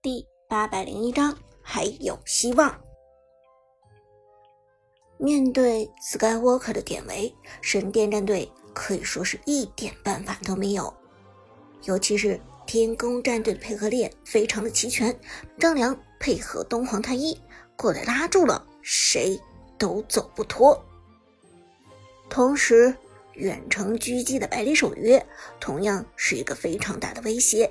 [0.00, 2.80] 第八百零一章还有希望。
[5.16, 10.94] 面对 Skywalker 的典韦，神殿战队可以说是一点办法都没有。
[11.82, 15.18] 尤其是天宫战队的配合链非常的齐全，
[15.58, 17.36] 张良配合东皇太一
[17.74, 19.36] 过来拉住了，谁
[19.76, 20.80] 都走不脱。
[22.30, 22.94] 同时，
[23.32, 25.20] 远程狙击的百里守约
[25.58, 27.68] 同样是一个非常大的威胁。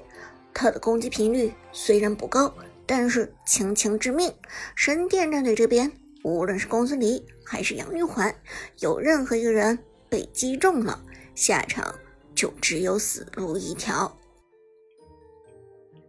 [0.60, 2.52] 他的攻击频率虽然不高，
[2.88, 4.34] 但是轻轻致命。
[4.76, 5.92] 神殿战队这边，
[6.24, 8.34] 无论是公孙离还是杨玉环，
[8.80, 9.78] 有任何一个人
[10.10, 11.00] 被击中了，
[11.36, 11.94] 下场
[12.34, 14.12] 就只有死路一条。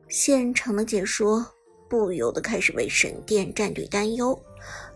[0.09, 1.47] 现场的解说
[1.87, 4.41] 不由得开始为神殿战队担忧，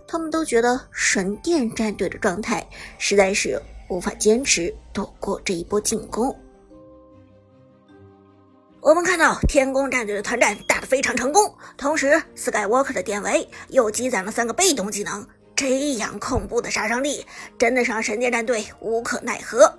[0.08, 3.60] 他们都觉得神殿战队的状态实在是
[3.90, 6.34] 无法坚持躲过这一波进攻。
[8.82, 15.24] 我们看到天宫战队的团战打得非常成功，同时 Skywalker 的典韦又积攒了三个被动技能，
[15.54, 17.24] 这样恐怖的杀伤力，
[17.56, 19.72] 真的让神殿战队无可奈何。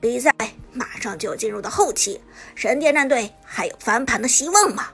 [0.00, 0.32] 比赛
[0.72, 2.18] 马上就要进入到后期，
[2.54, 4.88] 神殿战队还有翻盘的希望吗？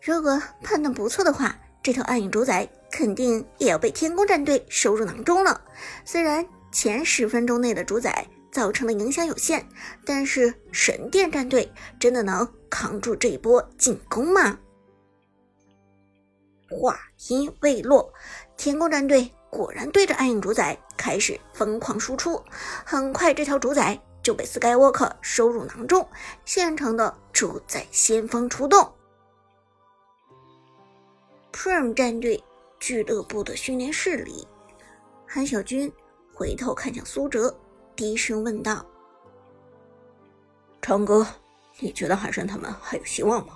[0.00, 1.52] 如果判断不错的话，
[1.82, 5.60] 这条暗影主宰肯定也要被天宫战队收入囊中了。
[6.04, 8.24] 虽然前十分钟内的主宰。
[8.50, 9.64] 造成的影响有限，
[10.04, 14.58] 但是神殿战队真的能扛住这一波进攻吗？
[16.70, 18.12] 话音未落，
[18.56, 22.42] 天宫战队果然对着暗影主宰开始疯狂输出，
[22.84, 26.06] 很快这条主宰就被 Skywalker 收入囊中，
[26.44, 28.92] 现成的主宰先锋出动。
[31.52, 32.44] Prime 战队
[32.78, 34.46] 俱乐部的训练室里，
[35.26, 35.90] 韩小军
[36.34, 37.58] 回头看向苏哲。
[37.98, 38.86] 低声问道
[40.80, 41.26] ：“长哥，
[41.80, 43.54] 你觉得海神他们还有希望吗？”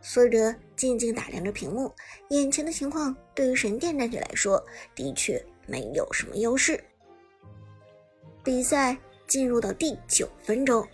[0.00, 1.92] 苏哲静静打量着屏幕，
[2.28, 4.64] 眼前的情况对于神殿战队来说
[4.94, 6.80] 的确没有什么优势。
[8.44, 10.86] 比赛进入到第九分钟，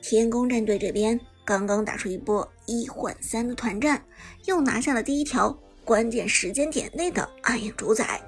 [0.00, 4.00] 天宫战队这边刚刚打出一波一换三的团战，
[4.44, 5.50] 又拿下了第一条
[5.84, 8.22] 关键时间点内的暗影主宰。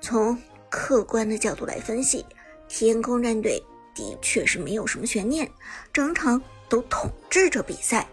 [0.00, 0.38] 从
[0.70, 2.24] 客观的角度来分析，
[2.72, 3.60] 天空战队
[3.94, 5.50] 的确是没有什么悬念，
[5.92, 8.08] 整场都统治着比赛。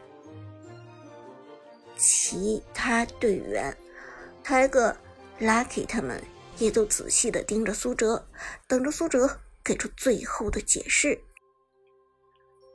[1.95, 3.75] 其他队员
[4.43, 4.95] 泰哥、
[5.39, 6.21] Lucky 他们
[6.57, 8.27] 也都仔细的盯着苏哲，
[8.67, 11.17] 等着苏哲给出最后的解释。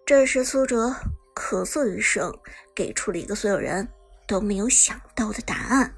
[0.06, 0.94] 这时，苏哲
[1.34, 2.32] 咳嗽一声，
[2.74, 3.86] 给出了一个所有人
[4.28, 5.92] 都没有想到的答案。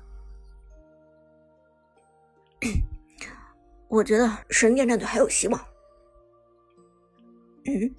[3.88, 5.66] 我觉得神殿战队还有希望。
[7.66, 7.94] 嗯，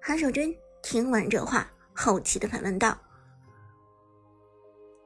[0.00, 2.98] 韩守军听完这话，好奇的反问道：“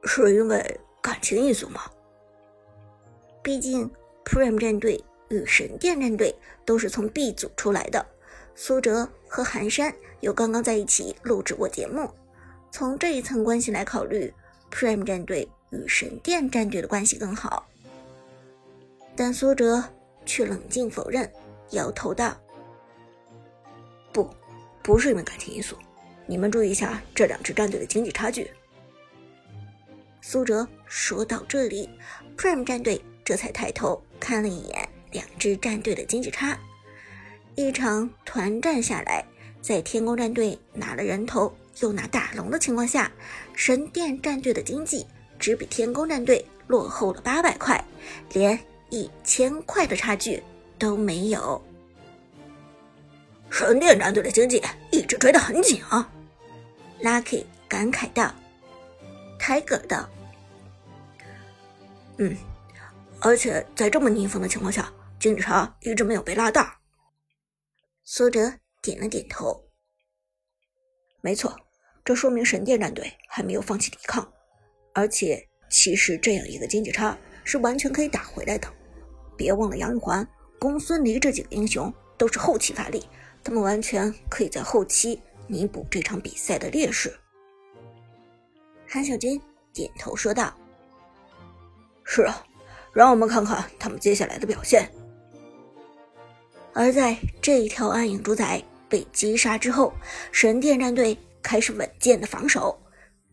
[0.03, 1.81] 是因为感情因素吗？
[3.43, 3.89] 毕竟
[4.25, 6.35] Prime 战队与神殿战队
[6.65, 8.03] 都是从 B 组出来的，
[8.55, 12.09] 苏哲和寒山又刚刚在一起录制过节目，
[12.71, 14.33] 从这一层关系来考虑
[14.71, 17.67] ，Prime 战队与神殿战队的关系更好。”
[19.15, 19.83] 但苏哲
[20.25, 21.31] 却冷静否认，
[21.71, 22.35] 摇头道
[24.11, 24.29] ：“不，
[24.81, 25.75] 不是因为感情因素。
[26.25, 28.49] 你们注意一下这两支战队的经济差距。”
[30.21, 31.89] 苏哲说到这里
[32.37, 36.57] ，Prime 战队这才抬头看了一眼两支战队的经济差。
[37.55, 39.25] 一场团战下来，
[39.61, 43.11] 在天宫战队拿了人头又拿大龙的情况下，
[43.53, 45.05] 神殿战队的经济
[45.37, 47.83] 只比天宫战队落后了八百块，
[48.33, 48.59] 连。
[48.91, 50.41] 一千块的差距
[50.79, 51.61] 都没有，
[53.49, 56.09] 神殿战队的经济一直追得很紧啊
[57.01, 58.33] ！Lucky 感慨道
[59.39, 60.09] ：“Tiger 道，
[62.17, 62.37] 嗯，
[63.19, 66.79] 而且在这么逆风的情况下，经济差一直没有被拉大。”
[68.03, 69.65] 苏哲点了点头
[71.21, 71.55] ：“没错，
[72.05, 74.31] 这说明神殿战队还没有放弃抵抗，
[74.93, 78.67] 而且其实这样一个经济差是完全可以打回来的。”
[79.37, 80.27] 别忘了杨玉环、
[80.59, 83.07] 公孙离这几个英雄都是后期发力，
[83.43, 87.13] 他们完全可以在后期弥补这场比赛的劣势。
[88.87, 89.39] 韩小军
[89.73, 90.53] 点头说道
[92.03, 92.45] ：“是啊，
[92.93, 94.89] 让我们看看他们接下来的表现。”
[96.73, 99.93] 而在这一条暗影主宰被击杀之后，
[100.31, 102.79] 神殿战队开始稳健的防守。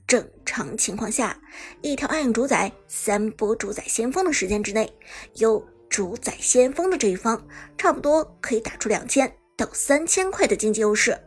[0.07, 1.37] 正常情况下，
[1.83, 4.93] 一条暗影主宰三波主宰先锋的时间之内，
[5.35, 5.65] 有。
[5.89, 7.47] 主宰先锋的这一方，
[7.79, 11.19] 差不多可以打出两千到三千块的经济优势，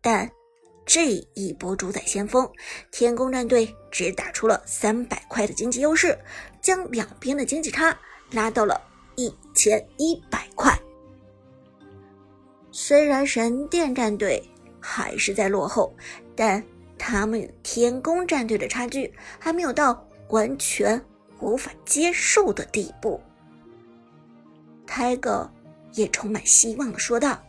[0.00, 0.30] 但
[0.86, 2.48] 这一波主宰先锋，
[2.90, 6.18] 天宫战队只打出了三百块的经济优势，
[6.62, 7.96] 将两边的经济差
[8.32, 8.80] 拉到了
[9.16, 10.78] 一千一百块。
[12.70, 14.42] 虽然神殿战队
[14.80, 15.94] 还是在落后，
[16.34, 16.62] 但
[16.96, 21.02] 他们与天宫战队的差距还没有到完全
[21.40, 23.20] 无法接受的地步。
[24.86, 25.50] 泰戈
[25.92, 27.42] 也充满希望的说道：“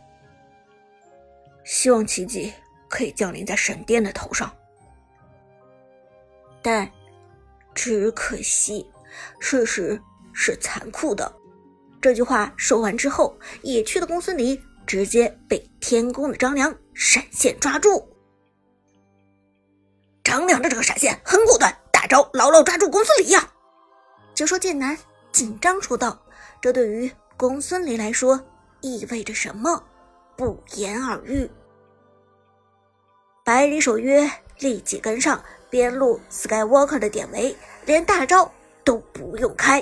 [1.64, 2.52] 希望奇迹。”
[2.90, 4.50] 可以降临在神殿的头上，
[6.62, 6.90] 但
[7.74, 8.90] 只可惜，
[9.40, 10.00] 事实
[10.32, 11.30] 是残酷的。
[12.00, 18.10] 这句话说完之后，野区的公孙离直接被天宫的张良闪现抓住。
[20.24, 23.52] 张良的这个闪现很果断，大招牢牢抓住公孙离呀！
[24.34, 24.96] 就说剑南
[25.30, 26.18] 紧张说道
[26.62, 28.44] ：“这对于公孙离来说
[28.80, 29.80] 意味着什么？
[30.36, 31.48] 不言而喻。”
[33.46, 35.40] 百里守约立即跟上，
[35.70, 37.56] 边路 Skywalker 的典韦，
[37.86, 38.50] 连大招
[38.82, 39.78] 都不用开，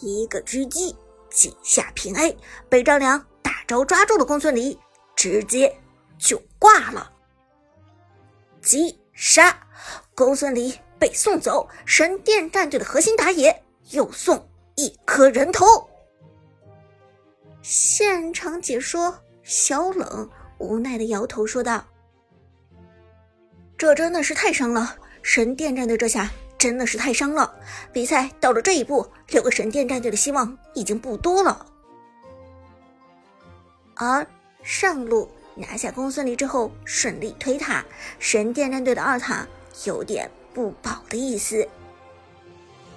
[0.00, 0.96] 一个狙击
[1.28, 2.34] 几下平 A，
[2.70, 4.76] 被张良大招抓住的公孙离
[5.14, 5.78] 直接
[6.18, 7.12] 就挂了。
[8.62, 9.54] 击杀
[10.14, 15.66] 公孙离被送走，神殿战队的核心打野又送一颗人头。
[17.62, 20.28] 现场解说，小冷
[20.58, 21.84] 无奈的摇头说道。
[23.78, 24.96] 这真的是太伤了！
[25.22, 26.28] 神殿战队这下
[26.58, 27.54] 真的是太伤了。
[27.92, 31.66] 比赛到了这一步，留个神殿战队的希望已经不多了。
[33.94, 34.26] 而
[34.62, 37.84] 上路拿下公孙离之后，顺利推塔，
[38.18, 39.46] 神殿战队的二塔
[39.84, 41.68] 有点不保的意思。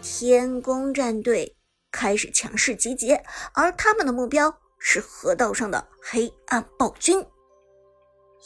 [0.02, 1.56] 天宫战队
[1.96, 7.26] 开始强势集结，而他们的目标是河道上的黑暗暴君，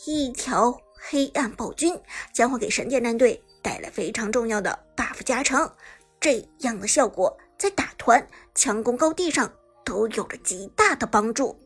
[0.06, 0.80] 一条。
[1.02, 1.98] 黑暗暴君
[2.34, 5.72] 将会给神殿战队带来非常重要的 buff 加成，
[6.20, 9.50] 这样的效果在打团、强攻高地上
[9.86, 11.58] 都有着极大的帮助。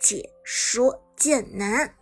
[0.00, 1.94] 解说剑南，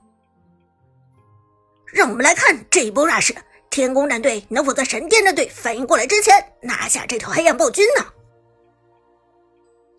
[1.93, 3.37] 让我们来看这一波 rush，
[3.69, 8.07] 天宫战队能否在神殿战队反应过来之前拿下这条黑暗暴君呢？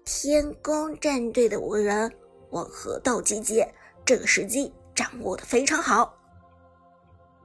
[0.10, 2.10] 天宫战队的五个人
[2.52, 3.70] 往河道集结，
[4.06, 4.74] 这个时机。
[4.96, 6.18] 掌握的非常好，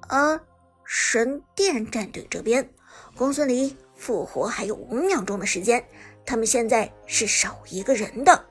[0.09, 0.41] 而
[0.85, 2.67] 神殿战队这边，
[3.15, 5.85] 公孙离复活还有五秒钟的时间，
[6.25, 8.43] 他们现在是少一个人的。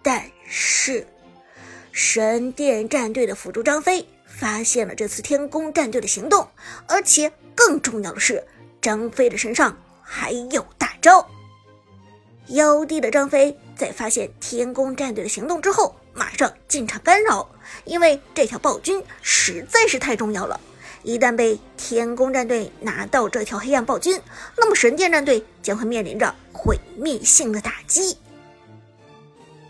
[0.00, 1.04] 但是
[1.90, 6.46] 神殿战队的辅助张飞发现了这次天宫战队的行动，
[6.86, 8.46] 而且更重要的是，
[8.80, 11.26] 张飞的身上还有大招。
[12.52, 15.94] 妖帝的张飞在发现天宫战队的行动之后。
[16.14, 17.48] 马上进场干扰，
[17.86, 20.60] 因为这条暴君实在是太重要了。
[21.02, 24.20] 一旦被天宫战队拿到这条黑暗暴君，
[24.58, 28.18] 那么神殿战队将会面临着毁灭性的打击。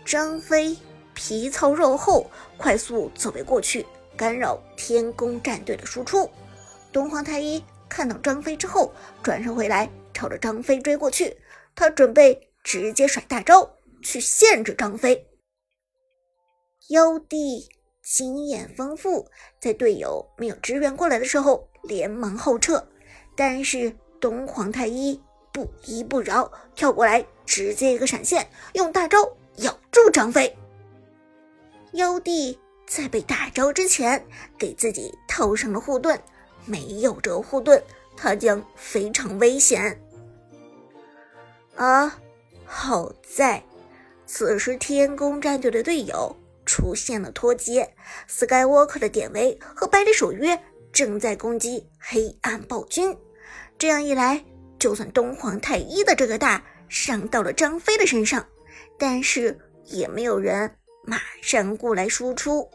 [0.03, 0.75] 张飞
[1.13, 3.85] 皮糙肉厚，快速走位过去，
[4.17, 6.29] 干扰天宫战队的输出。
[6.91, 8.91] 东皇太一看到张飞之后，
[9.23, 11.37] 转身回来，朝着张飞追过去，
[11.73, 15.27] 他准备直接甩大招去限制张飞。
[16.89, 17.69] 妖帝
[18.01, 19.29] 经验丰富，
[19.59, 22.85] 在队友没有支援过来的时候，连忙后撤。
[23.35, 25.19] 但是东皇太一
[25.51, 29.17] 不依不饶，跳过来直接一个闪现，用大招
[29.57, 30.55] 咬住张飞。
[31.93, 34.25] 妖帝在被大招之前，
[34.57, 36.19] 给自己套上了护盾，
[36.65, 37.81] 没有这护盾，
[38.17, 39.99] 他将非常危险。
[41.75, 42.19] 啊，
[42.75, 43.63] 好在
[44.25, 46.35] 此时天宫战队的队友。
[46.65, 47.93] 出现了脱节
[48.29, 50.57] ，Skywalker 的典韦和百里守约
[50.93, 53.15] 正在攻击黑暗暴君。
[53.77, 54.43] 这样一来，
[54.79, 58.45] 就算东皇太一的这个大伤到了张飞的身上，
[58.97, 62.71] 但是也没有人马上过来输出。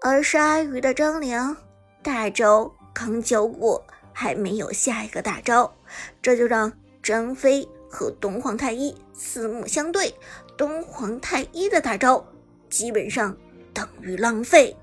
[0.00, 1.54] 而鲨鱼的张良
[2.02, 5.70] 大招刚交过，还没有下一个大招，
[6.22, 10.14] 这就让张飞和东皇太一四目相对。
[10.56, 12.26] 东皇太一的大招。
[12.70, 13.34] 基本上
[13.72, 14.76] 等于浪费。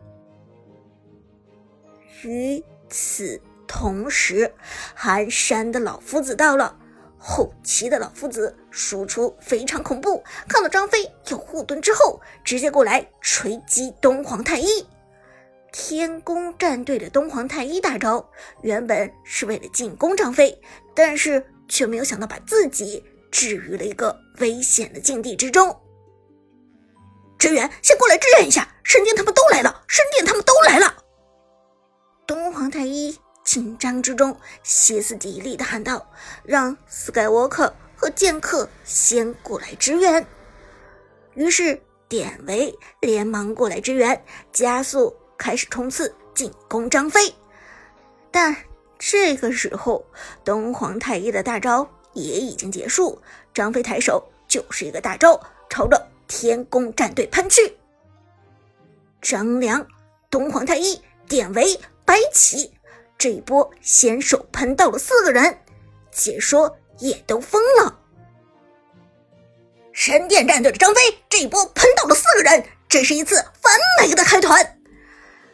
[2.24, 4.52] 与此同时，
[4.96, 6.76] 寒山的老夫子到了。
[7.18, 14.68] 后期的老夫子输出非常恐怖，看到张飞有护盾之后，直接过来锤击东皇太一。
[15.72, 18.28] 天宫战队的东皇太一大招
[18.62, 20.60] 原本是为了进攻张飞，
[20.96, 25.76] 但是却没有想到把自己置于了一个危险的境地之中。
[27.38, 28.68] 支援，先过来支援一下！
[28.84, 31.04] 神殿他们都来了，神殿他们都来了！
[32.26, 36.10] 东皇太一紧张之中歇斯底里的喊道
[36.44, 40.26] ：“让 Skywalker 和剑客先过来支援。”
[41.36, 47.36] 于是典韦连忙过来支援，加速开始冲刺进攻张飞。
[48.32, 48.56] 但
[49.08, 50.04] 这个时候，
[50.44, 53.22] 东皇太一的大招也已经结束，
[53.54, 57.78] 张飞抬手就是一个大招，朝着天宫战队喷去。
[59.22, 59.86] 张良、
[60.32, 62.74] 东皇太一、典韦、白起
[63.16, 65.56] 这一波先手喷到了四个人，
[66.12, 68.00] 解说也都疯了。
[69.94, 74.82] 神殿战队的张飞这一波喷到了四个人，这是一次完美的开团。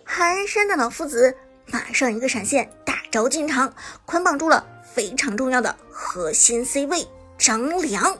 [0.05, 2.71] 寒山的老夫子马上一个闪现，
[3.11, 3.73] 大招进场，
[4.05, 4.65] 捆绑住了
[4.95, 7.05] 非常重要的核心 C 位
[7.37, 8.17] 张良。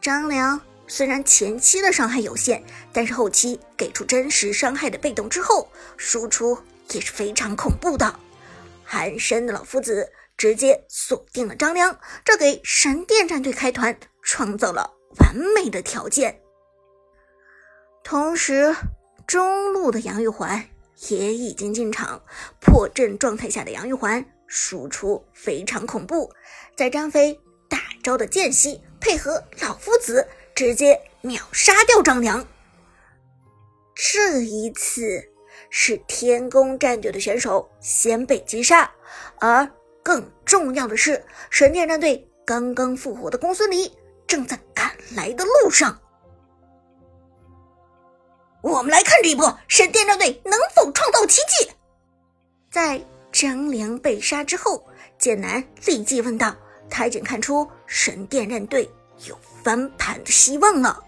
[0.00, 2.64] 张良虽然前期的伤害有限，
[2.94, 6.58] 但是后期给出真实伤害的被动之后，输出
[6.92, 8.18] 也是非常恐怖的。
[8.82, 14.90] 寒山的老夫子直接锁定了张良，这给神殿战队开团创造了。
[15.18, 16.40] 完美的条件。
[18.02, 18.74] 同时，
[19.26, 20.64] 中路的杨玉环
[21.08, 22.22] 也已经进场，
[22.60, 26.30] 破阵状态下的杨玉环输出非常恐怖，
[26.76, 32.46] 在张飞大招的间隙，配合老夫子直接秒杀掉张良。
[33.94, 35.22] 这一次
[35.70, 38.90] 是天宫战队的选手先被击杀，
[39.38, 39.68] 而
[40.02, 43.90] 更重要的是，神殿战队刚刚复活的公孙离。
[44.26, 46.00] 正在赶来的路上，
[48.62, 51.70] 我们来看这一波神殿战队能否创造奇迹。
[52.70, 53.00] 在
[53.32, 54.86] 张良被杀之后，
[55.18, 56.54] 剑南立即问道
[56.90, 58.88] ：“他已经看出神殿战队
[59.26, 61.02] 有翻盘的希望了。”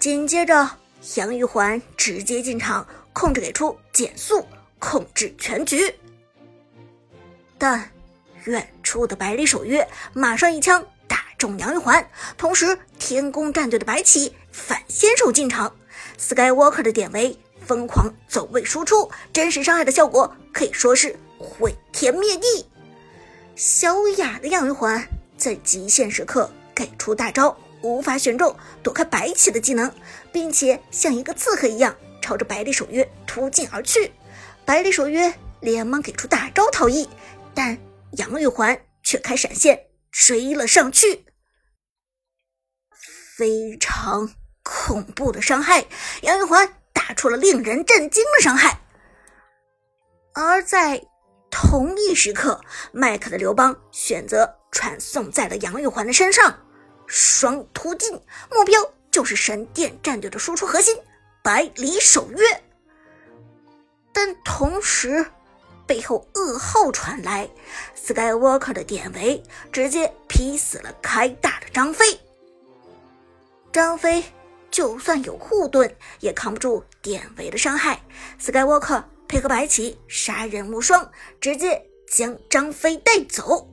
[0.00, 0.70] 紧接着，
[1.16, 4.46] 杨玉环直接进场，控制给出减速，
[4.78, 5.94] 控制全局。
[7.58, 7.90] 但
[8.44, 11.24] 远处的百里守约马上一枪打。
[11.38, 12.08] 中杨玉环，
[12.38, 15.76] 同时天宫战队的白起反先手进场
[16.18, 22.66] ，Skywalker 的典韦疯狂走位输出，真实伤害的效果可以说是毁天灭地。
[23.54, 29.92] 小雅的杨玉环在极限时刻给出大招，无法选中躲开白起的技能，
[30.32, 34.12] 并且像一个刺客一样朝着百里守约突进而去。
[34.64, 37.08] 百里守约连忙给出大招逃逸，
[37.54, 37.78] 但
[38.12, 39.86] 杨玉环却开闪现。
[40.18, 41.26] 追了上去，
[43.36, 44.30] 非常
[44.68, 45.86] 恐怖的伤害，
[46.22, 48.80] 杨玉环打出了令人震惊的伤害。
[50.34, 51.00] 而在
[51.52, 56.58] 同一时刻，麦克的刘邦选择传送在了杨玉环的身上，
[57.06, 58.12] 双突进，
[58.50, 58.80] 目标
[59.12, 60.98] 就是神殿战队的输出核心
[61.44, 62.44] 百里守约。
[64.12, 65.24] 但同时，
[65.86, 67.48] 背后噩耗传来
[67.96, 72.18] ，Skywalker 的典韦直接劈死了开大的张飞。
[73.72, 74.24] 张飞
[74.70, 78.00] 就算有护盾，也扛不住典韦的伤害。
[78.40, 83.68] Skywalker 配合白起杀人无双，直接将张飞带走。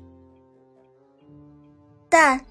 [2.10, 2.46] 但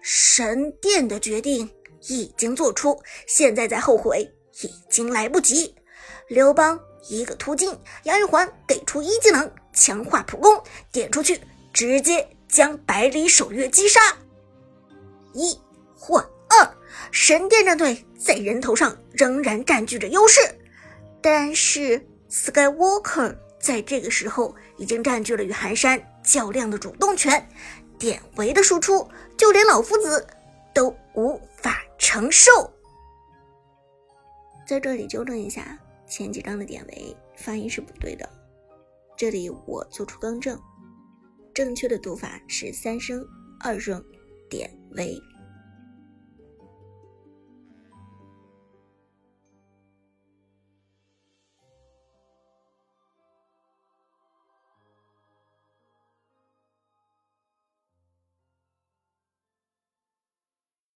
[0.00, 1.70] 神殿的决定
[2.08, 4.30] 已经做出，现在再后悔
[4.62, 5.74] 已经来不及。
[6.28, 6.78] 刘邦。
[7.08, 11.40] 一个突进，杨玉环给出一技能强化普攻，点出去
[11.72, 14.00] 直接将百里守约击杀。
[15.32, 15.58] 一
[15.96, 16.24] 换，
[17.10, 20.40] 神殿战队在人头上仍然占据着优势，
[21.20, 27.48] 但是 Skywalker 在这个时候已经占据了与寒山较量的主动权，
[27.98, 30.26] 典韦的输出就连老夫子
[30.74, 32.50] 都无法承受。
[34.66, 35.78] 在这里纠正一下。
[36.04, 38.28] 前几章的典韦发音是不对的，
[39.16, 40.60] 这里我做出更正，
[41.54, 43.26] 正确的读法是三声
[43.60, 44.04] 二声
[44.50, 45.18] 典韦。